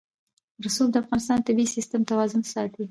[0.65, 2.79] رسوب د افغانستان د طبعي سیسټم توازن ساتي.